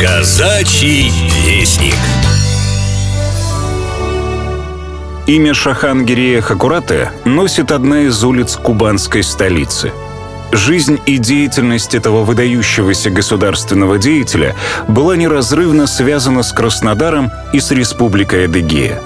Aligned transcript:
Казачий 0.00 1.10
вестник. 1.44 1.96
Имя 5.26 5.54
Шахангирия 5.54 6.40
Хакурате 6.40 7.10
носит 7.24 7.72
одна 7.72 8.02
из 8.02 8.22
улиц 8.22 8.54
кубанской 8.54 9.24
столицы. 9.24 9.90
Жизнь 10.52 11.00
и 11.06 11.18
деятельность 11.18 11.96
этого 11.96 12.22
выдающегося 12.22 13.10
государственного 13.10 13.98
деятеля 13.98 14.54
была 14.86 15.16
неразрывно 15.16 15.88
связана 15.88 16.44
с 16.44 16.52
Краснодаром 16.52 17.32
и 17.52 17.58
с 17.58 17.72
Республикой 17.72 18.44
Адыгея. 18.44 19.02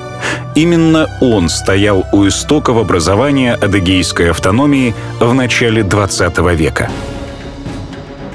Именно 0.54 1.06
он 1.22 1.48
стоял 1.48 2.06
у 2.12 2.28
истоков 2.28 2.76
образования 2.76 3.54
адыгейской 3.54 4.30
автономии 4.30 4.94
в 5.20 5.32
начале 5.32 5.80
XX 5.80 6.54
века– 6.54 6.90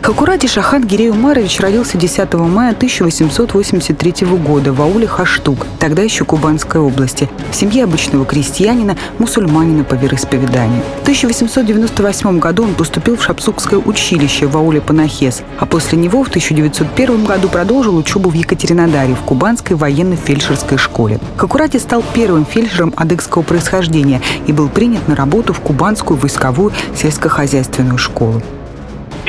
Хакурати 0.02 0.48
Шахан 0.48 0.86
Гирей 0.86 1.09
Умарович 1.09 1.59
родился 1.59 1.98
10 1.98 2.34
мая 2.36 2.71
1883 2.71 4.27
года 4.38 4.71
в 4.71 4.81
ауле 4.81 5.05
Хаштук, 5.05 5.66
тогда 5.80 6.02
еще 6.02 6.23
Кубанской 6.23 6.80
области, 6.80 7.30
в 7.52 7.55
семье 7.55 7.84
обычного 7.84 8.26
крестьянина, 8.26 8.95
мусульманина 9.20 9.84
по 9.84 9.95
вероисповеданию. 9.95 10.81
В 10.99 11.02
1898 11.02 12.40
году 12.40 12.63
он 12.63 12.76
поступил 12.76 13.18
в 13.18 13.23
Шапсукское 13.23 13.80
училище 13.80 14.48
в 14.48 14.55
ауле 14.55 14.80
Панахес, 14.80 15.41
а 15.59 15.66
после 15.66 15.98
него 15.98 16.23
в 16.23 16.29
1901 16.29 17.26
году 17.26 17.49
продолжил 17.49 17.98
учебу 17.98 18.29
в 18.29 18.34
Екатеринодаре 18.34 19.13
в 19.13 19.21
Кубанской 19.21 19.76
военно-фельдшерской 19.76 20.77
школе. 20.77 21.20
Хакурати 21.35 21.77
стал 21.77 22.04
первым 22.13 22.45
фельдшером 22.45 22.93
адыгского 22.95 23.41
происхождения 23.41 24.21
и 24.45 24.54
был 24.54 24.70
принят 24.70 25.07
на 25.09 25.16
работу 25.16 25.52
в 25.54 25.59
Кубанскую 25.59 26.18
войсковую 26.18 26.71
сельскохозяйственную 26.95 27.98
школу 27.98 28.41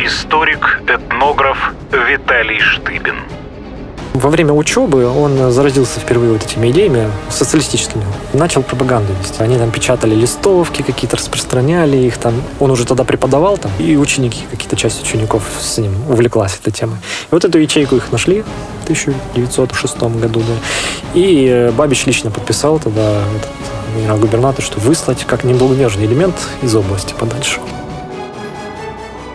историк-этнограф 0.05 1.73
Виталий 1.91 2.61
Штыбин. 2.61 3.17
Во 4.15 4.31
время 4.31 4.53
учебы 4.53 5.07
он 5.07 5.53
заразился 5.53 6.01
впервые 6.01 6.33
вот 6.33 6.45
этими 6.45 6.71
идеями 6.71 7.11
социалистическими. 7.31 8.05
Начал 8.33 8.63
пропаганду 8.63 9.13
вести. 9.21 9.43
Они 9.43 9.57
там 9.59 9.71
печатали 9.71 10.15
листовки 10.15 10.83
какие-то, 10.83 11.17
распространяли 11.17 11.97
их 11.97 12.17
там. 12.17 12.35
Он 12.59 12.71
уже 12.71 12.85
тогда 12.85 13.05
преподавал 13.05 13.59
там, 13.59 13.71
и 13.79 13.97
ученики, 13.97 14.43
какие-то 14.51 14.77
часть 14.77 15.03
учеников 15.03 15.45
с 15.61 15.79
ним 15.79 15.93
увлеклась 16.09 16.59
этой 16.61 16.73
темой. 16.73 16.97
И 16.97 17.29
вот 17.35 17.45
эту 17.45 17.59
ячейку 17.59 17.97
их 17.97 18.11
нашли 18.13 18.43
в 18.81 18.85
1906 18.85 19.99
году, 20.21 20.41
да. 20.41 20.55
И 21.15 21.47
э, 21.49 21.71
Бабич 21.73 22.07
лично 22.07 22.31
подписал 22.31 22.79
тогда 22.79 23.23
этот 23.37 23.51
генерал-губернатор, 23.97 24.65
что 24.65 24.81
выслать 24.81 25.25
как 25.27 25.45
неблагонадежный 25.45 26.07
элемент 26.07 26.37
из 26.63 26.75
области 26.75 27.15
подальше. 27.19 27.61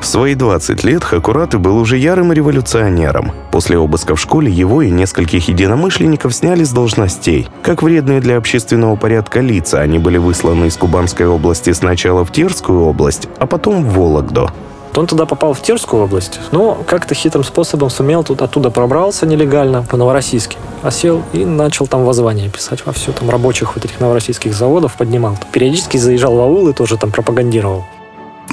В 0.04 0.06
свои 0.06 0.36
20 0.36 0.84
лет 0.84 1.02
Хакураты 1.02 1.59
был 1.59 1.78
уже 1.78 1.98
ярым 1.98 2.34
революционером. 2.34 3.32
После 3.54 3.78
обыска 3.78 4.16
в 4.16 4.20
школе 4.20 4.52
его 4.52 4.82
и 4.82 4.92
нескольких 4.92 5.48
единомышленников 5.48 6.36
сняли 6.36 6.66
с 6.66 6.72
должностей. 6.72 7.48
Как 7.62 7.82
вредные 7.82 8.20
для 8.20 8.36
общественного 8.36 8.98
порядка 8.98 9.40
лица, 9.40 9.80
они 9.80 10.00
были 10.00 10.18
высланы 10.18 10.66
из 10.66 10.76
Кубанской 10.76 11.26
области 11.26 11.72
сначала 11.72 12.26
в 12.26 12.34
Терскую 12.34 12.81
область, 12.81 13.30
а 13.40 13.48
потом 13.48 13.86
в 13.86 13.94
Вологду. 13.94 14.52
Он 14.94 15.08
туда 15.08 15.26
попал 15.26 15.54
в 15.54 15.62
Терскую 15.62 16.04
область, 16.04 16.38
но 16.52 16.84
как-то 16.86 17.16
хитрым 17.16 17.46
способом 17.46 17.90
сумел 17.90 18.26
тут 18.26 18.42
оттуда 18.42 18.72
пробрался 18.72 19.26
нелегально 19.26 19.84
по 19.84 19.96
Новороссийске. 19.96 20.58
Осел 20.81 21.24
и 21.31 21.46
начал 21.46 21.88
там 21.88 22.04
воззвание 22.04 22.50
писать 22.50 22.86
во 22.86 22.92
все, 22.92 23.14
там 23.14 23.30
рабочих 23.30 23.78
вот 23.78 23.86
этих 23.86 24.02
новороссийских 24.02 24.54
заводов 24.54 24.98
поднимал. 24.98 25.38
Периодически 25.54 25.96
заезжал 25.96 26.36
в 26.36 26.42
аулы, 26.42 26.74
тоже 26.74 26.98
там 26.98 27.09
пропагандировал. 27.09 27.86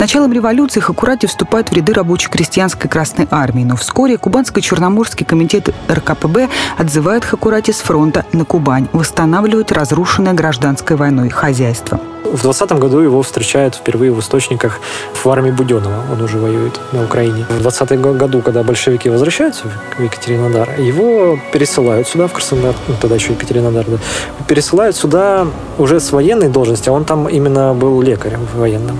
Началом 0.00 0.32
революции 0.32 0.80
Хакурати 0.80 1.26
вступает 1.26 1.68
в 1.68 1.74
ряды 1.74 1.92
рабоче-крестьянской 1.92 2.88
Красной 2.88 3.28
Армии, 3.30 3.64
но 3.64 3.76
вскоре 3.76 4.14
Кубанско-Черноморский 4.14 5.26
комитет 5.26 5.68
РКПБ 5.90 6.48
отзывает 6.78 7.26
Хакурати 7.26 7.70
с 7.70 7.80
фронта 7.80 8.24
на 8.32 8.46
Кубань, 8.46 8.88
восстанавливать 8.94 9.72
разрушенное 9.72 10.32
гражданской 10.32 10.96
войной 10.96 11.28
хозяйство. 11.28 12.00
В 12.24 12.40
20 12.42 12.72
году 12.78 13.00
его 13.00 13.20
встречают 13.20 13.74
впервые 13.74 14.10
в 14.10 14.20
источниках 14.20 14.80
в 15.22 15.28
армии 15.28 15.50
Буденова. 15.50 16.04
Он 16.10 16.22
уже 16.22 16.38
воюет 16.38 16.80
на 16.92 17.04
Украине. 17.04 17.44
В 17.50 17.60
20 17.60 18.00
году, 18.00 18.40
когда 18.40 18.62
большевики 18.62 19.10
возвращаются 19.10 19.64
в 19.98 20.02
Екатеринодар, 20.02 20.80
его 20.80 21.38
пересылают 21.52 22.08
сюда, 22.08 22.26
в 22.26 22.32
Краснодар, 22.32 22.74
ну, 22.88 22.94
тогда 22.98 23.16
еще 23.16 23.32
Екатеринодар, 23.32 23.84
да, 23.86 23.98
пересылают 24.46 24.96
сюда 24.96 25.46
уже 25.76 26.00
с 26.00 26.10
военной 26.10 26.48
должности, 26.48 26.88
а 26.88 26.92
он 26.92 27.04
там 27.04 27.28
именно 27.28 27.74
был 27.74 28.00
лекарем 28.00 28.46
военным 28.54 28.96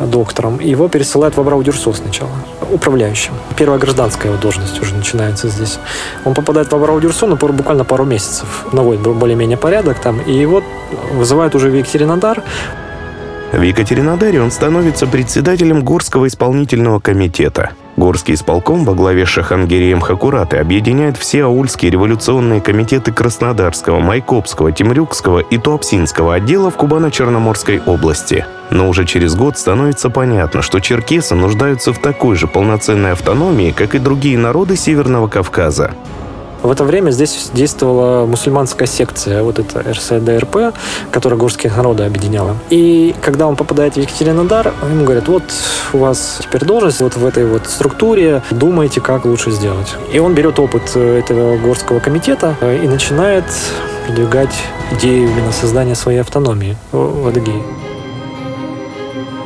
доктором. 0.00 0.58
Его 0.60 0.88
пересылают 0.88 1.36
в 1.36 1.40
Абрау-Дюрсо 1.40 1.92
сначала, 1.92 2.30
управляющим. 2.70 3.32
Первая 3.56 3.78
гражданская 3.78 4.32
его 4.32 4.40
должность 4.40 4.80
уже 4.80 4.94
начинается 4.94 5.48
здесь. 5.48 5.78
Он 6.24 6.34
попадает 6.34 6.72
в 6.72 6.74
Абрау-Дюрсо 6.74 7.26
на 7.26 7.36
буквально 7.36 7.84
пару 7.84 8.04
месяцев. 8.04 8.66
Наводит 8.72 9.02
более-менее 9.02 9.56
порядок 9.56 9.98
там. 10.00 10.20
И 10.20 10.32
его 10.32 10.62
вызывают 11.12 11.54
уже 11.54 11.70
в 11.70 11.74
Екатеринодар. 11.74 12.42
В 13.52 13.60
Екатеринодаре 13.60 14.40
он 14.40 14.50
становится 14.50 15.06
председателем 15.06 15.84
Горского 15.84 16.26
исполнительного 16.26 17.00
комитета. 17.00 17.72
Горский 17.96 18.34
исполком 18.34 18.84
во 18.84 18.94
главе 18.94 19.26
с 19.26 19.28
Шахангирием 19.28 20.00
Хакураты 20.00 20.56
объединяет 20.56 21.16
все 21.18 21.44
аульские 21.44 21.90
революционные 21.90 22.60
комитеты 22.60 23.12
Краснодарского, 23.12 24.00
Майкопского, 24.00 24.72
Темрюкского 24.72 25.40
и 25.40 25.58
Туапсинского 25.58 26.34
отделов 26.34 26.76
Кубано-Черноморской 26.76 27.82
области. 27.84 28.46
Но 28.70 28.88
уже 28.88 29.04
через 29.04 29.34
год 29.34 29.58
становится 29.58 30.08
понятно, 30.08 30.62
что 30.62 30.80
черкесы 30.80 31.34
нуждаются 31.34 31.92
в 31.92 31.98
такой 31.98 32.36
же 32.36 32.46
полноценной 32.46 33.12
автономии, 33.12 33.74
как 33.76 33.94
и 33.94 33.98
другие 33.98 34.38
народы 34.38 34.76
Северного 34.76 35.28
Кавказа. 35.28 35.92
В 36.62 36.70
это 36.70 36.84
время 36.84 37.10
здесь 37.10 37.50
действовала 37.52 38.24
мусульманская 38.26 38.86
секция, 38.86 39.42
вот 39.42 39.58
эта 39.58 39.82
РСДРП, 39.82 40.74
которая 41.10 41.38
горские 41.38 41.72
народы 41.72 42.04
объединяла. 42.04 42.56
И 42.70 43.14
когда 43.20 43.48
он 43.48 43.56
попадает 43.56 43.94
в 43.94 43.96
Екатеринодар, 43.98 44.72
ему 44.88 45.04
говорят, 45.04 45.26
вот 45.28 45.42
у 45.92 45.98
вас 45.98 46.38
теперь 46.40 46.64
должность 46.64 47.00
вот 47.00 47.16
в 47.16 47.26
этой 47.26 47.46
вот 47.46 47.66
структуре, 47.66 48.42
думайте, 48.50 49.00
как 49.00 49.24
лучше 49.24 49.50
сделать. 49.50 49.94
И 50.12 50.18
он 50.20 50.34
берет 50.34 50.58
опыт 50.60 50.92
э, 50.94 51.18
этого 51.18 51.56
горского 51.58 51.98
комитета 51.98 52.56
э, 52.60 52.84
и 52.84 52.88
начинает 52.88 53.44
продвигать 54.06 54.54
идею 54.92 55.30
именно 55.30 55.52
создания 55.52 55.94
своей 55.94 56.18
автономии 56.20 56.76
в 56.92 57.26
Адыгее. 57.26 57.62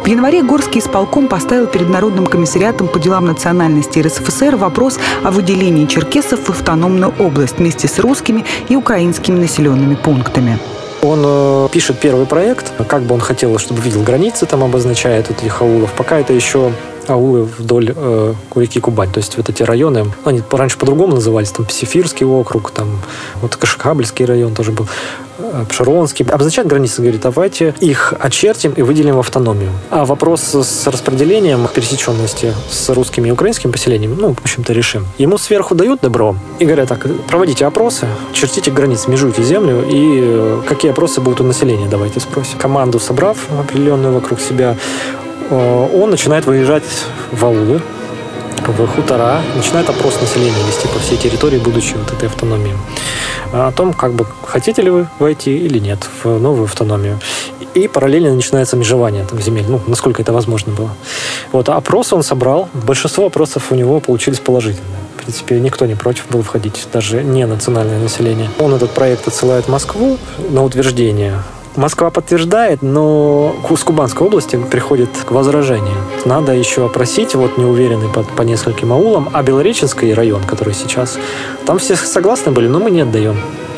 В 0.07 0.09
январе 0.09 0.45
Горский 0.45 0.81
исполком 0.81 1.27
поставил 1.27 1.67
перед 1.67 1.89
Народным 1.89 2.29
комиссариатом 2.29 2.87
по 2.87 3.01
делам 3.01 3.27
национальности 3.27 3.99
РСФСР 3.99 4.55
вопрос 4.55 5.01
о 5.25 5.33
выделении 5.33 5.85
черкесов 5.87 6.45
в 6.45 6.51
автономную 6.51 7.13
область 7.19 7.59
вместе 7.59 7.89
с 7.89 7.99
русскими 7.99 8.45
и 8.69 8.77
украинскими 8.77 9.37
населенными 9.37 9.97
пунктами. 9.97 10.61
Он 11.03 11.23
э, 11.25 11.69
пишет 11.73 11.99
первый 11.99 12.25
проект, 12.25 12.73
как 12.87 13.03
бы 13.03 13.17
он 13.17 13.21
хотел, 13.21 13.59
чтобы 13.59 13.81
видел 13.81 14.05
границы, 14.05 14.47
там 14.47 14.63
обозначает 14.63 15.29
этих 15.33 15.61
аулов. 15.61 15.93
Пока 15.95 16.21
это 16.21 16.33
еще 16.33 16.71
аулы 17.09 17.45
вдоль 17.45 17.93
э, 17.95 18.35
реки 18.55 18.81
Кубань. 18.81 19.11
То 19.11 19.19
есть 19.19 19.37
вот 19.37 19.49
эти 19.49 19.63
районы, 19.63 20.13
они 20.25 20.43
раньше 20.51 20.79
по-другому 20.79 21.15
назывались, 21.15 21.51
там 21.51 21.67
Псифирский 21.67 22.27
округ, 22.27 22.71
там 22.71 23.01
вот 23.41 23.57
Кашкабльский 23.57 24.25
район 24.25 24.55
тоже 24.55 24.73
был, 24.73 24.87
э, 25.39 25.65
Пшеронский. 25.69 26.25
Обозначает 26.27 26.69
границы, 26.69 27.03
говорит, 27.03 27.21
давайте 27.23 27.75
их 27.81 28.15
очертим 28.19 28.73
и 28.73 28.83
выделим 28.83 29.17
в 29.17 29.21
автономию. 29.21 29.71
А 29.91 30.05
вопрос 30.05 30.55
с 30.55 30.87
распределением 30.87 31.69
пересеченности 31.73 32.55
с 32.71 32.89
русскими 32.91 33.29
и 33.29 33.31
украинскими 33.31 33.71
поселениями, 33.71 34.17
ну, 34.19 34.35
в 34.35 34.41
общем-то, 34.43 34.73
решим. 34.73 35.07
Ему 35.19 35.39
сверху 35.39 35.75
дают 35.75 36.01
добро 36.01 36.37
и 36.59 36.65
говорят 36.65 36.89
так, 36.89 37.07
проводите 37.29 37.67
опросы, 37.67 38.07
чертите 38.33 38.71
границы, 38.71 39.11
межуйте 39.11 39.43
землю 39.43 39.85
и 39.89 40.21
э, 40.23 40.63
какие 40.69 40.91
опросы 40.91 41.21
будут 41.21 41.41
у 41.41 41.45
населения, 41.45 41.89
давайте 41.89 42.21
спросим. 42.21 42.59
Команду 42.59 42.99
собрав 42.99 43.37
определенную 43.59 44.15
вокруг 44.15 44.41
себя, 44.41 44.77
он 45.51 46.11
начинает 46.11 46.47
выезжать 46.47 46.85
в 47.33 47.45
аулы, 47.45 47.81
в 48.67 48.87
хутора, 48.89 49.41
начинает 49.55 49.89
опрос 49.89 50.21
населения 50.21 50.63
вести 50.67 50.89
по 50.89 50.99
всей 50.99 51.17
территории 51.17 51.59
будущей 51.59 51.95
вот 51.97 52.13
этой 52.13 52.29
автономии. 52.29 52.77
О 53.53 53.71
том, 53.71 53.93
как 53.93 54.13
бы 54.13 54.27
хотите 54.45 54.83
ли 54.83 54.91
вы 54.91 55.07
войти 55.19 55.57
или 55.57 55.79
нет 55.79 56.01
в 56.23 56.39
новую 56.39 56.65
автономию. 56.65 57.19
И 57.75 57.89
параллельно 57.89 58.35
начинается 58.35 58.77
межевание 58.77 59.25
там, 59.25 59.41
земель, 59.41 59.67
ну, 59.69 59.81
насколько 59.87 60.23
это 60.23 60.33
возможно 60.33 60.73
было. 60.73 60.91
Вот, 61.53 61.69
а 61.69 61.77
опрос 61.77 62.13
он 62.13 62.23
собрал. 62.23 62.69
Большинство 62.73 63.27
опросов 63.27 63.71
у 63.71 63.75
него 63.75 64.01
получились 64.01 64.41
положительные. 64.41 64.99
В 65.15 65.23
принципе, 65.23 65.61
никто 65.61 65.87
не 65.87 65.95
против 65.95 66.27
был 66.31 66.43
входить, 66.43 66.87
даже 66.93 67.23
не 67.23 67.47
национальное 67.47 68.01
население. 68.01 68.51
Он 68.59 68.75
этот 68.75 68.91
проект 68.91 69.29
отсылает 69.29 69.67
в 69.67 69.69
Москву 69.69 70.19
на 70.51 70.65
утверждение 70.65 71.43
Москва 71.77 72.11
подтверждает, 72.11 72.83
но 72.83 73.55
с 73.77 73.85
Кубанской 73.85 74.27
области 74.27 74.57
приходит 74.57 75.11
к 75.27 75.31
возражению. 75.31 75.97
Надо 76.25 76.53
еще 76.53 76.87
опросить, 76.87 77.35
вот 77.35 77.59
неуверенный 77.59 78.09
по, 78.09 78.23
по 78.23 78.43
нескольким 78.43 78.93
аулам, 78.93 79.29
а 79.33 79.43
Белореченский 79.43 80.15
район, 80.15 80.43
который 80.45 80.75
сейчас, 80.75 81.19
там 81.67 81.79
все 81.79 81.97
согласны 81.97 82.53
были, 82.53 82.69
но 82.69 82.79
мы 82.79 82.91
не 82.91 83.03
отдаем. 83.03 83.37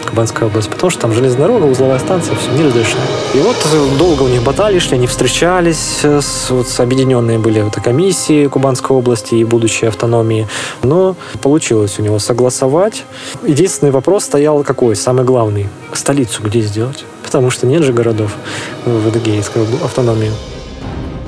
Кубанская 0.09 0.49
область, 0.49 0.71
потому 0.71 0.91
что 0.91 1.01
там 1.03 1.13
железная 1.13 1.47
дорога, 1.47 1.65
узловая 1.65 1.99
станция, 1.99 2.35
все 2.37 2.51
не 2.53 2.65
разрешено. 2.65 3.01
И 3.35 3.39
вот 3.39 3.57
долго 3.99 4.23
у 4.23 4.29
них 4.29 4.43
баталии 4.43 4.79
шли, 4.79 4.97
они 4.97 5.07
встречались, 5.07 6.05
с, 6.05 6.51
вот, 6.51 6.67
объединенные 6.79 7.39
были 7.39 7.61
вот, 7.61 7.75
комиссии 7.75 8.47
Кубанской 8.47 8.97
области 8.97 9.35
и 9.37 9.45
будущей 9.45 9.87
автономии, 9.87 10.49
но 10.83 11.17
получилось 11.43 11.99
у 11.99 12.03
него 12.03 12.19
согласовать. 12.19 13.05
Единственный 13.47 13.93
вопрос 13.93 14.25
стоял 14.25 14.63
какой, 14.65 14.97
самый 14.97 15.25
главный, 15.25 15.69
столицу 15.93 16.43
где 16.43 16.61
сделать? 16.61 17.05
Потому 17.23 17.51
что 17.51 17.67
нет 17.67 17.83
же 17.83 17.93
городов 17.93 18.35
в 18.85 19.09
Адыгейской 19.09 19.63
автономии. 19.85 20.33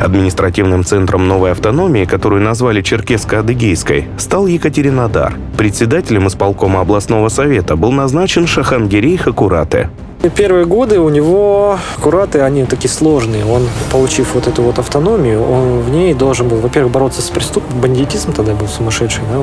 Административным 0.00 0.82
центром 0.82 1.28
новой 1.28 1.52
автономии, 1.52 2.06
которую 2.06 2.42
назвали 2.42 2.82
Черкесско-Адыгейской, 2.82 4.04
стал 4.16 4.46
Екатеринодар. 4.46 5.34
Председателем 5.58 6.26
исполкома 6.26 6.80
областного 6.80 7.28
совета 7.28 7.76
был 7.76 7.92
назначен 7.92 8.46
Шахангирей 8.46 9.18
Хакурате. 9.18 9.90
Первые 10.36 10.66
годы 10.66 11.00
у 11.00 11.08
него 11.08 11.78
кураты, 11.98 12.40
они 12.40 12.64
такие 12.64 12.90
сложные. 12.90 13.46
Он, 13.46 13.66
получив 13.90 14.34
вот 14.34 14.46
эту 14.46 14.60
вот 14.62 14.78
автономию, 14.78 15.42
он 15.42 15.80
в 15.80 15.90
ней 15.90 16.12
должен 16.12 16.46
был, 16.46 16.58
во-первых, 16.58 16.92
бороться 16.92 17.22
с 17.22 17.30
преступным 17.30 17.80
бандитизм 17.80 18.32
тогда 18.32 18.52
был 18.52 18.68
сумасшедший. 18.68 19.22
Да? 19.32 19.38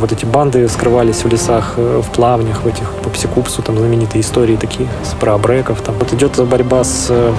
Вот 0.00 0.10
эти 0.10 0.24
банды 0.24 0.68
скрывались 0.68 1.22
в 1.22 1.28
лесах, 1.28 1.74
э, 1.76 2.02
в 2.04 2.10
плавнях, 2.10 2.64
в 2.64 2.66
этих, 2.66 2.90
по 3.04 3.10
Псикупсу, 3.10 3.62
там 3.62 3.78
знаменитые 3.78 4.22
истории 4.22 4.56
такие, 4.56 4.88
с 5.04 5.14
прабреков. 5.14 5.80
Там. 5.82 5.94
Вот 6.00 6.12
идет 6.12 6.32
борьба 6.48 6.82
с 6.82 7.06
э, 7.10 7.32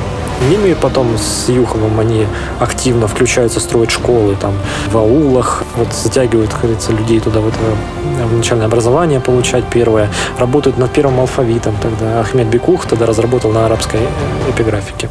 ними, 0.50 0.74
потом 0.74 1.18
с 1.18 1.50
Юховым 1.50 2.00
они 2.00 2.26
активно 2.60 3.08
включаются 3.08 3.60
строить 3.60 3.92
школы 3.92 4.36
там 4.36 4.54
в 4.92 4.98
аулах, 4.98 5.64
вот 5.76 5.94
затягивают, 5.94 6.52
как 6.52 6.62
говорится, 6.62 6.92
людей 6.92 7.20
туда 7.20 7.40
в 7.40 7.48
это 7.48 7.58
в 8.26 8.38
начальное 8.38 8.68
образование 8.68 9.20
получать 9.20 9.66
первое. 9.66 10.10
Работают 10.38 10.78
над 10.78 10.92
первым 10.92 11.20
алфавитом 11.20 11.76
тогда. 11.82 12.20
Ахмед 12.22 12.48
Бекух 12.48 12.86
тогда 12.86 13.06
разработал 13.06 13.52
на 13.52 13.66
арабской 13.66 14.00
эпиграфике. 14.50 15.10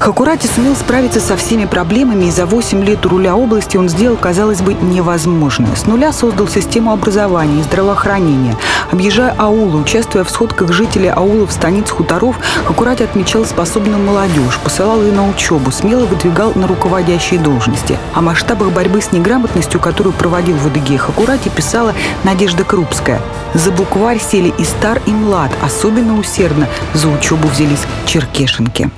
Хакурати 0.00 0.46
сумел 0.46 0.74
справиться 0.76 1.20
со 1.20 1.36
всеми 1.36 1.66
проблемами, 1.66 2.24
и 2.24 2.30
за 2.30 2.46
8 2.46 2.82
лет 2.82 3.04
руля 3.04 3.36
области 3.36 3.76
он 3.76 3.90
сделал, 3.90 4.16
казалось 4.16 4.62
бы, 4.62 4.72
невозможное. 4.72 5.76
С 5.76 5.86
нуля 5.86 6.10
создал 6.14 6.48
систему 6.48 6.92
образования 6.92 7.60
и 7.60 7.62
здравоохранения. 7.62 8.56
Объезжая 8.90 9.34
аулы, 9.36 9.78
участвуя 9.78 10.24
в 10.24 10.30
сходках 10.30 10.72
жителей 10.72 11.10
аулов, 11.10 11.52
станиц, 11.52 11.90
хуторов, 11.90 12.36
Хакурати 12.64 13.02
отмечал 13.02 13.44
способную 13.44 14.02
молодежь, 14.02 14.58
посылал 14.64 15.02
ее 15.02 15.12
на 15.12 15.28
учебу, 15.28 15.70
смело 15.70 16.06
выдвигал 16.06 16.52
на 16.54 16.66
руководящие 16.66 17.38
должности. 17.38 17.98
О 18.14 18.22
масштабах 18.22 18.72
борьбы 18.72 19.02
с 19.02 19.12
неграмотностью, 19.12 19.80
которую 19.80 20.14
проводил 20.14 20.56
в 20.56 20.66
Адыгее 20.66 20.98
Хакурати, 20.98 21.50
писала 21.50 21.92
Надежда 22.24 22.64
Крупская. 22.64 23.20
За 23.52 23.70
букварь 23.70 24.18
сели 24.18 24.54
и 24.56 24.64
стар, 24.64 25.02
и 25.04 25.10
млад. 25.10 25.50
Особенно 25.62 26.18
усердно 26.18 26.68
за 26.94 27.08
учебу 27.08 27.48
взялись 27.48 27.82
черкешенки. 28.06 28.90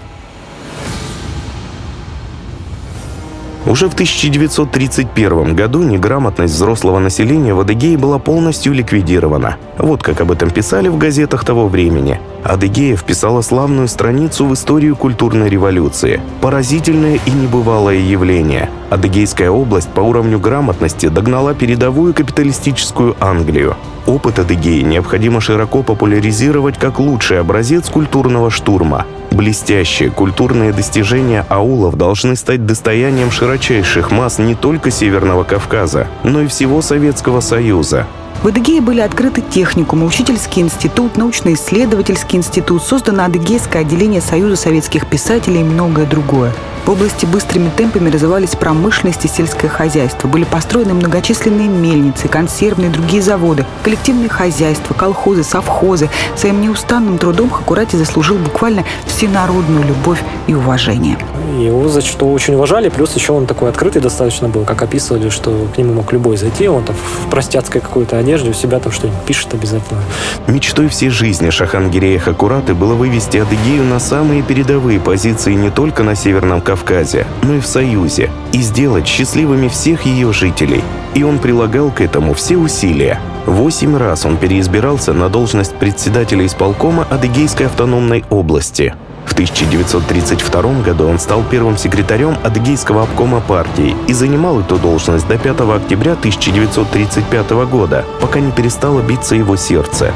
Уже 3.65 3.89
в 3.89 3.95
1931 3.95 5.55
году 5.55 5.85
неграмотность 5.85 6.55
взрослого 6.55 6.99
населения 6.99 7.55
в 7.55 7.61
Адыгее 7.61 7.97
была 7.97 8.19
полностью 8.19 8.73
ликвидирована. 8.73 9.57
Вот 9.79 10.03
как 10.03 10.21
об 10.21 10.33
этом 10.33 10.51
писали 10.51 10.89
в 10.89 10.99
газетах 10.99 11.45
того 11.45 11.69
времени. 11.69 12.21
Адыгея 12.43 12.97
вписала 12.97 13.41
славную 13.41 13.87
страницу 13.87 14.47
в 14.47 14.55
историю 14.55 14.97
культурной 14.97 15.49
революции. 15.49 16.21
Поразительное 16.41 17.21
и 17.25 17.31
небывалое 17.31 17.99
явление. 17.99 18.69
Адыгейская 18.91 19.51
область 19.51 19.91
по 19.91 20.01
уровню 20.01 20.41
грамотности 20.41 21.07
догнала 21.07 21.55
передовую 21.55 22.15
капиталистическую 22.15 23.15
Англию. 23.21 23.77
Опыт 24.07 24.41
Адыгеи 24.41 24.81
необходимо 24.81 25.41
широко 25.41 25.85
популяризировать 25.85 26.79
как 26.79 26.99
лучший 26.99 27.39
образец 27.39 27.89
культурного 27.89 28.51
штурма. 28.51 29.07
Блестящие 29.33 30.11
культурные 30.11 30.75
достижения 30.75 31.47
аулов 31.49 31.97
должны 31.97 32.37
стать 32.37 32.67
достоянием 32.67 33.31
широчайших 33.31 34.11
масс 34.11 34.39
не 34.39 34.55
только 34.55 34.91
Северного 34.91 35.43
Кавказа, 35.43 36.07
но 36.23 36.43
и 36.43 36.47
всего 36.49 36.83
Советского 36.83 37.41
Союза. 37.41 38.07
В 38.43 38.49
Адыгее 38.49 38.81
были 38.81 38.99
открыты 38.99 39.41
техникумы, 39.41 40.05
учительский 40.05 40.63
институт, 40.63 41.17
научно-исследовательский 41.17 42.41
институт, 42.41 42.83
создано 42.83 43.25
Адыгейское 43.25 43.83
отделение 43.83 44.21
Союза 44.21 44.57
советских 44.57 45.07
писателей 45.07 45.61
и 45.61 45.65
многое 45.65 46.07
другое. 46.07 46.53
В 46.85 46.91
области 46.91 47.25
быстрыми 47.25 47.71
темпами 47.77 48.11
развивались 48.11 48.57
промышленность 48.57 49.25
и 49.25 49.29
сельское 49.29 49.69
хозяйство. 49.69 50.27
Были 50.27 50.43
построены 50.43 50.95
многочисленные 50.95 51.69
мельницы, 51.69 52.27
консервные 52.27 52.91
и 52.91 52.93
другие 52.93 53.23
заводы, 53.23 53.65
коллективные 53.85 54.29
хозяйства, 54.29 54.93
колхозы, 54.93 55.45
совхозы. 55.45 56.11
Своим 56.35 56.61
неустанным 56.61 57.19
трудом 57.19 57.51
Хакурати 57.51 57.95
заслужил 57.95 58.37
буквально 58.39 58.83
всенародную 59.07 59.87
любовь 59.87 60.21
и 60.49 60.55
уважение. 60.55 61.17
Его 61.57 61.87
за 61.89 62.01
что 62.01 62.29
очень 62.33 62.55
уважали, 62.55 62.89
плюс 62.89 63.15
еще 63.15 63.33
он 63.33 63.47
такой 63.47 63.69
открытый 63.69 64.03
достаточно 64.03 64.49
был, 64.49 64.65
как 64.65 64.83
описывали, 64.83 65.29
что 65.29 65.69
к 65.73 65.79
нему 65.79 65.93
мог 65.93 66.13
любой 66.13 66.37
зайти, 66.37 66.67
он 66.67 66.83
там 66.83 66.97
в 66.97 67.31
простяцкой 67.31 67.81
какой-то 67.81 68.19
одежде 68.19 68.32
у 68.51 68.53
себя 68.53 68.79
там 68.79 68.93
что-нибудь 68.93 69.21
пишет 69.23 69.55
обязательно. 69.55 70.01
Мечтой 70.47 70.89
всей 70.89 71.11
жизни 71.11 71.51
Шахангирея 71.51 72.19
Хакураты 72.19 72.75
было 72.75 72.95
вывести 72.95 73.39
Адыгею 73.39 73.85
на 73.85 73.99
самые 73.99 74.43
передовые 74.43 75.01
позиции 75.01 75.55
не 75.55 75.71
только 75.71 76.03
на 76.03 76.15
Северном 76.15 76.61
Кавказе, 76.61 77.27
но 77.43 77.55
и 77.55 77.61
в 77.61 77.67
Союзе, 77.67 78.31
и 78.53 78.59
сделать 78.59 79.07
счастливыми 79.07 79.69
всех 79.69 80.07
ее 80.07 80.33
жителей. 80.33 80.83
И 81.15 81.23
он 81.23 81.39
прилагал 81.39 81.91
к 81.91 82.01
этому 82.01 82.35
все 82.35 82.57
усилия. 82.57 83.21
Восемь 83.47 83.97
раз 83.97 84.25
он 84.25 84.37
переизбирался 84.37 85.13
на 85.13 85.29
должность 85.29 85.75
председателя 85.75 86.47
исполкома 86.47 87.07
Адыгейской 87.11 87.67
автономной 87.67 88.25
области. 88.31 88.95
В 89.27 89.33
1932 89.33 90.83
году 90.83 91.07
он 91.07 91.19
стал 91.19 91.43
первым 91.51 91.79
секретарем 91.79 92.37
Адыгейского 92.43 93.05
обкома 93.05 93.41
партии 93.41 93.97
и 94.07 94.13
занимал 94.13 94.61
эту 94.61 94.77
должность 94.77 95.27
до 95.27 95.39
5 95.39 95.61
октября 95.61 96.13
1935 96.13 97.51
года, 97.67 98.05
пока 98.21 98.41
не 98.41 98.53
перестало 98.53 99.01
биться 99.01 99.35
его 99.35 99.57
сердце. 99.57 100.13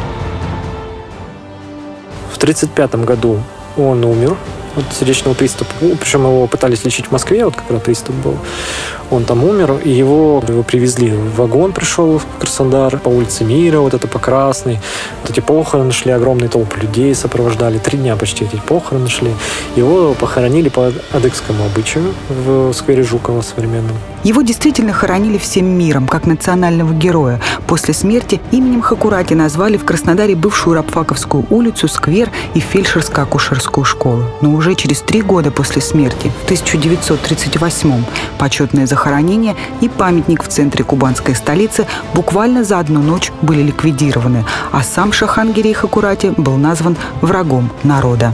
В 2.33 2.37
1935 2.37 3.07
году 3.07 3.41
он 3.77 4.05
умер 4.05 4.37
от 4.77 4.95
сердечного 4.95 5.35
приступа. 5.35 5.71
Причем 5.99 6.23
его 6.23 6.47
пытались 6.47 6.85
лечить 6.85 7.07
в 7.07 7.13
Москве, 7.13 7.45
вот 7.45 7.57
как 7.57 7.71
раз 7.71 7.81
приступ 7.81 8.15
был. 8.17 8.37
Он 9.11 9.25
там 9.25 9.45
умер, 9.45 9.81
и 9.85 9.91
его, 9.91 10.43
его 10.47 10.63
привезли 10.63 11.13
вагон, 11.37 11.73
пришел 11.73 12.19
в 12.19 12.27
Краснодар 12.39 12.99
по 12.99 13.09
улице 13.09 13.45
Мира, 13.45 13.79
вот 13.79 13.95
это 13.95 14.09
по 14.09 14.19
Красной. 14.19 14.79
Вот 15.23 15.31
эти 15.31 15.41
похороны 15.41 15.93
шли, 15.93 16.13
огромные 16.13 16.49
толпы 16.49 16.81
людей 16.81 17.15
сопровождали. 17.15 17.79
Три 17.79 17.99
дня 17.99 18.17
почти 18.17 18.45
эти 18.45 18.57
похороны 18.57 19.09
шли. 19.09 19.31
Его 19.77 20.15
похоронили 20.15 20.69
по 20.69 20.93
адыгскому 21.13 21.65
обычаю 21.65 22.15
в 22.29 22.73
сквере 22.73 23.03
Жукова 23.03 23.43
современном. 23.43 23.97
Его 24.25 24.43
действительно 24.43 24.93
хоронили 24.93 25.39
всем 25.39 25.67
миром, 25.67 26.09
как 26.09 26.27
национального 26.27 26.93
героя. 26.93 27.41
После 27.69 27.95
смерти 27.95 28.41
именем 28.51 28.81
Хакурати 28.81 29.35
назвали 29.35 29.77
в 29.77 29.85
Краснодаре 29.85 30.35
бывшую 30.35 30.75
Рабфаковскую 30.75 31.47
улицу, 31.49 31.87
сквер 31.87 32.31
и 32.55 32.59
фельдшерско-акушерскую 32.59 33.85
школу. 33.85 34.25
Но 34.41 34.53
уже 34.53 34.75
через 34.75 35.01
три 35.01 35.23
года 35.23 35.53
после 35.53 35.81
смерти, 35.81 36.33
в 36.45 36.51
1938-м, 36.51 38.05
почетное 38.39 38.87
захоронение 38.97 39.55
и 39.83 39.89
памятник 39.91 40.43
в 40.43 40.49
центре 40.49 40.83
кубанской 40.83 41.35
столицы 41.35 41.87
буквально 42.15 42.65
за 42.65 42.79
одну 42.79 43.03
ночь 43.03 43.31
были 43.43 43.61
ликвидированы, 43.61 44.45
а 44.73 44.83
сам 44.83 45.13
Шахангирей 45.13 45.75
Хакурати 45.75 46.33
был 46.37 46.57
назван 46.57 46.97
врагом 47.21 47.71
народа. 47.85 48.33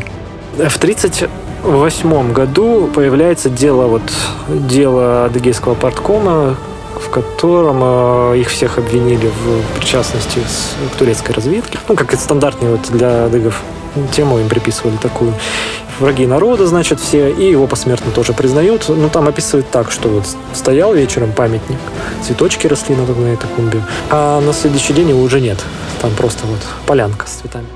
В 0.57 0.79
30 0.79 1.29
в 1.65 1.79
восьмом 1.79 2.33
году 2.33 2.89
появляется 2.95 3.51
дело, 3.51 3.89
вот, 3.89 4.03
дело 4.49 5.25
Адыгейского 5.25 5.75
парткома, 5.75 6.57
в 6.95 7.11
котором 7.11 7.79
э, 7.83 8.39
их 8.39 8.49
всех 8.49 8.79
обвинили 8.79 9.27
в 9.27 9.79
причастности 9.79 10.39
с, 10.39 10.77
к 10.95 10.97
турецкой 10.97 11.33
разведке. 11.33 11.79
Ну, 11.89 11.97
как 11.97 12.15
это 12.15 12.23
стандартный 12.23 12.71
вот 12.71 12.83
для 12.91 13.25
адыгов 13.27 13.61
тему 14.13 14.39
им 14.39 14.49
приписывали 14.49 14.97
такую. 14.97 15.35
Враги 16.01 16.27
народа, 16.27 16.67
значит, 16.67 17.01
все, 17.01 17.31
и 17.31 17.51
его 17.51 17.67
посмертно 17.67 18.11
тоже 18.13 18.33
признают. 18.33 18.89
Ну, 18.89 19.09
там 19.09 19.29
описывают 19.29 19.71
так, 19.71 19.91
что 19.91 20.09
вот 20.09 20.25
стоял 20.55 20.95
вечером 20.95 21.33
памятник, 21.33 21.79
цветочки 22.27 22.67
росли 22.67 22.95
на, 22.95 23.05
на 23.07 23.29
этой 23.29 23.49
клумбе, 23.49 23.83
а 24.11 24.41
на 24.41 24.53
следующий 24.53 24.93
день 24.93 25.11
его 25.11 25.23
уже 25.23 25.41
нет. 25.41 25.59
Там 26.01 26.13
просто 26.13 26.47
вот 26.47 26.61
полянка 26.87 27.27
с 27.27 27.33
цветами. 27.33 27.67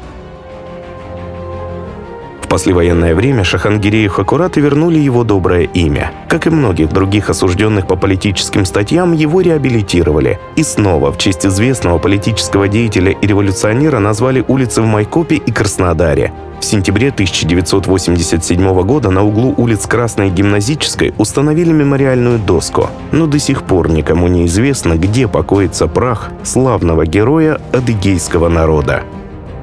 Послевоенное 2.48 3.14
время 3.14 3.42
Шахангирею 3.42 4.08
Хакураты 4.08 4.60
вернули 4.60 4.98
его 4.98 5.24
доброе 5.24 5.64
имя. 5.64 6.12
Как 6.28 6.46
и 6.46 6.50
многих 6.50 6.90
других 6.90 7.28
осужденных 7.28 7.88
по 7.88 7.96
политическим 7.96 8.64
статьям, 8.64 9.12
его 9.12 9.40
реабилитировали. 9.40 10.38
И 10.54 10.62
снова 10.62 11.12
в 11.12 11.18
честь 11.18 11.44
известного 11.44 11.98
политического 11.98 12.68
деятеля 12.68 13.12
и 13.12 13.26
революционера 13.26 13.98
назвали 13.98 14.44
улицы 14.46 14.82
в 14.82 14.86
Майкопе 14.86 15.36
и 15.36 15.50
Краснодаре. 15.50 16.32
В 16.60 16.64
сентябре 16.64 17.08
1987 17.08 18.82
года 18.82 19.10
на 19.10 19.24
углу 19.24 19.52
улиц 19.56 19.86
Красной 19.86 20.30
Гимназической 20.30 21.14
установили 21.18 21.72
мемориальную 21.72 22.38
доску, 22.38 22.88
но 23.12 23.26
до 23.26 23.38
сих 23.38 23.64
пор 23.64 23.90
никому 23.90 24.28
не 24.28 24.46
известно, 24.46 24.94
где 24.94 25.28
покоится 25.28 25.86
прах 25.86 26.30
славного 26.44 27.06
героя 27.06 27.60
адыгейского 27.72 28.48
народа. 28.48 29.02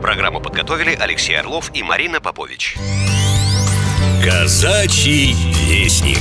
Программу 0.03 0.41
подготовили 0.41 0.97
Алексей 0.99 1.33
Орлов 1.39 1.71
и 1.73 1.81
Марина 1.81 2.19
Попович. 2.19 2.75
Казачий 4.21 5.33
вестник. 5.65 6.19